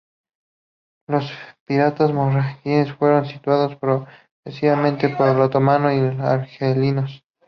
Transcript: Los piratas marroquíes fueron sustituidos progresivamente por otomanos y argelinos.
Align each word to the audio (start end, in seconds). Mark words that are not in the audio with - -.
Los 1.07 1.31
piratas 1.67 2.11
marroquíes 2.11 2.91
fueron 2.93 3.25
sustituidos 3.25 3.75
progresivamente 3.75 5.09
por 5.09 5.29
otomanos 5.39 5.93
y 5.93 6.19
argelinos. 6.23 7.23